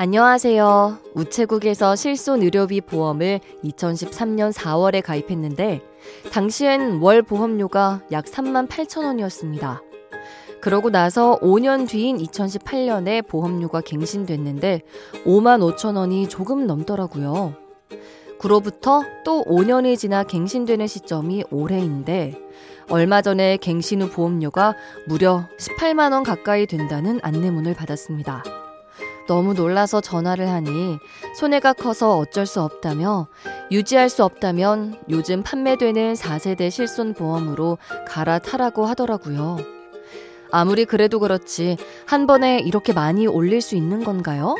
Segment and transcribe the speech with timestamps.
[0.00, 0.98] 안녕하세요.
[1.14, 5.82] 우체국에서 실손 의료비 보험을 2013년 4월에 가입했는데
[6.30, 9.82] 당시엔 월 보험료가 약 3만 8천 원이었습니다.
[10.60, 14.82] 그러고 나서 5년 뒤인 2018년에 보험료가 갱신됐는데
[15.26, 17.54] 5만 5천 원이 조금 넘더라고요.
[18.38, 22.38] 그로부터 또 5년이 지나 갱신되는 시점이 올해인데
[22.88, 24.76] 얼마 전에 갱신 후 보험료가
[25.08, 28.44] 무려 18만 원 가까이 된다는 안내문을 받았습니다.
[29.28, 30.98] 너무 놀라서 전화를 하니
[31.36, 33.28] 손해가 커서 어쩔 수 없다며
[33.70, 39.58] 유지할 수 없다면 요즘 판매되는 4세대 실손 보험으로 갈아타라고 하더라고요.
[40.50, 44.56] 아무리 그래도 그렇지 한 번에 이렇게 많이 올릴 수 있는 건가요?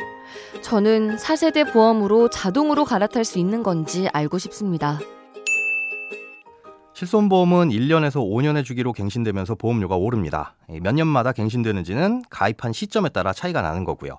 [0.61, 4.99] 저는 4세대 보험으로 자동으로 갈아탈 수 있는 건지 알고 싶습니다.
[6.93, 10.53] 실손보험은 1년에서 5년의 주기로 갱신되면서 보험료가 오릅니다.
[10.81, 14.17] 몇 년마다 갱신되는지는 가입한 시점에 따라 차이가 나는 거고요.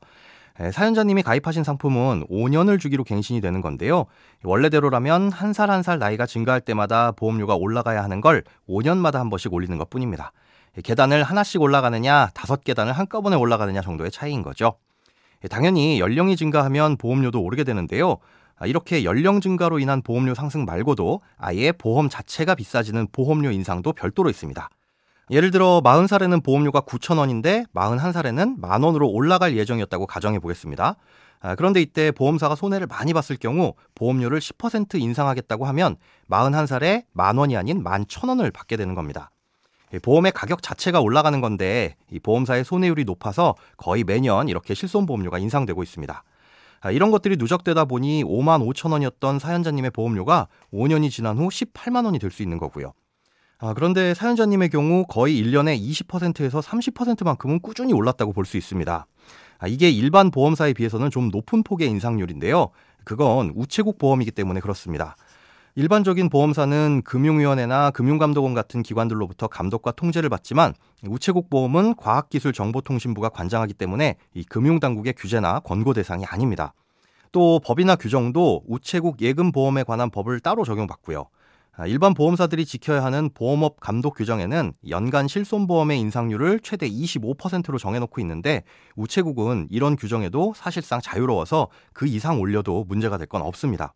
[0.73, 4.05] 사연자님이 가입하신 상품은 5년을 주기로 갱신이 되는 건데요.
[4.45, 9.77] 원래대로라면 한살 한 살 나이가 증가할 때마다 보험료가 올라가야 하는 걸 5년마다 한 번씩 올리는
[9.79, 10.33] 것 뿐입니다.
[10.83, 14.75] 계단을 하나씩 올라가느냐, 다섯 계단을 한꺼번에 올라가느냐 정도의 차이인 거죠.
[15.49, 18.19] 당연히 연령이 증가하면 보험료도 오르게 되는데요.
[18.67, 24.69] 이렇게 연령 증가로 인한 보험료 상승 말고도 아예 보험 자체가 비싸지는 보험료 인상도 별도로 있습니다.
[25.31, 30.97] 예를 들어 40살에는 보험료가 9천원인데 41살에는 만원으로 올라갈 예정이었다고 가정해 보겠습니다.
[31.57, 35.97] 그런데 이때 보험사가 손해를 많이 봤을 경우 보험료를 10% 인상하겠다고 하면
[36.29, 39.31] 41살에 만원이 아닌 11,000원을 받게 되는 겁니다.
[40.03, 46.25] 보험의 가격 자체가 올라가는 건데 이 보험사의 손해율이 높아서 거의 매년 이렇게 실손보험료가 인상되고 있습니다.
[46.93, 52.33] 이런 것들이 누적되다 보니 5만 5천 원이었던 사연자님의 보험료가 5년이 지난 후 18만 원이 될
[52.33, 52.93] 수 있는 거고요.
[53.63, 59.07] 아, 그런데 사연자님의 경우 거의 1년에 20%에서 30%만큼은 꾸준히 올랐다고 볼 수 있습니다.
[59.59, 62.71] 아, 이게 일반 보험사에 비해서는 좀 높은 폭의 인상률인데요.
[63.05, 65.15] 그건 우체국 보험이기 때문에 그렇습니다.
[65.75, 70.75] 일반적인 보험사는 금융위원회나 금융감독원 같은 기관들로부터 감독과 통제를 받지만
[71.07, 76.73] 우체국 보험은 과학기술정보통신부가 관장하기 때문에 이 금융당국의 규제나 권고 대상이 아닙니다.
[77.31, 81.27] 또 법이나 규정도 우체국 예금보험에 관한 법을 따로 적용받고요.
[81.81, 88.65] 아, 일반 보험사들이 지켜야 하는 보험업 감독 규정에는 연간 실손보험의 인상률을 최대 25%로 정해놓고 있는데
[88.97, 93.95] 우체국은 이런 규정에도 사실상 자유로워서 그 이상 올려도 문제가 될 건 없습니다.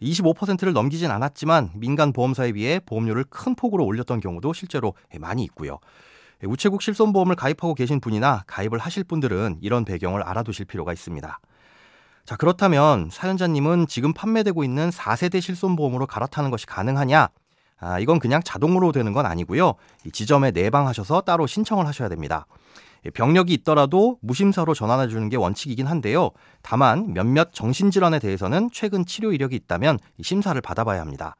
[0.00, 5.80] 25%를 넘기진 않았지만 민간 보험사에 비해 보험료를 큰 폭으로 올렸던 경우도 실제로 많이 있고요.
[6.44, 11.40] 우체국 실손보험을 가입하고 계신 분이나 가입을 하실 분들은 이런 배경을 알아두실 필요가 있습니다.
[12.26, 17.28] 자, 그렇다면 사연자님은 지금 판매되고 있는 4세대 실손보험으로 갈아타는 것이 가능하냐?
[17.78, 19.74] 아, 이건 그냥 자동으로 되는 건 아니고요.
[20.12, 22.46] 지점에 내방하셔서 따로 신청을 하셔야 됩니다.
[23.14, 26.32] 병력이 있더라도 무심사로 전환해 주는 게 원칙이긴 한데요.
[26.62, 31.36] 다만 몇몇 정신질환에 대해서는 최근 치료 이력이 있다면 심사를 받아봐야 합니다.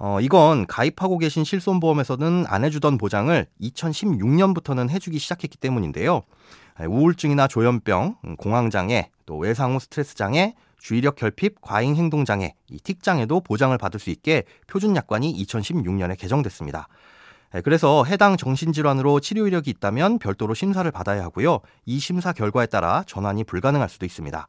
[0.00, 6.22] 어, 이건 가입하고 계신 실손보험에서는 안 해주던 보장을 2016년부터는 해주기 시작했기 때문인데요.
[6.84, 13.40] 우울증이나 조현병, 공황장애, 또 외상 후 스트레스 장애, 주의력 결핍, 과잉 행동 장애, 이 틱장애도
[13.40, 16.88] 보장을 받을 수 있게 표준 약관이 2016년에 개정됐습니다.
[17.64, 21.60] 그래서 해당 정신질환으로 치료 이력이 있다면 별도로 심사를 받아야 하고요.
[21.86, 24.46] 이 심사 결과에 따라 전환이 불가능할 수도 있습니다.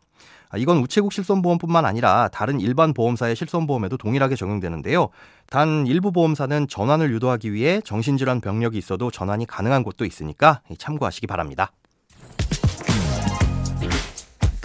[0.57, 5.09] 이건 우체국 실손보험뿐만 아니라 다른 일반 보험사의 실손보험에도 동일하게 적용되는데요.
[5.49, 11.71] 단 일부 보험사는 전환을 유도하기 위해 정신질환 병력이 있어도 전환이 가능한 곳도 있으니까 참고하시기 바랍니다.